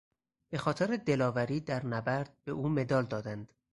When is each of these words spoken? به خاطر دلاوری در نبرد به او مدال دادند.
به 0.49 0.57
خاطر 0.57 0.95
دلاوری 0.97 1.59
در 1.59 1.85
نبرد 1.85 2.37
به 2.43 2.51
او 2.51 2.69
مدال 2.69 3.05
دادند. 3.05 3.53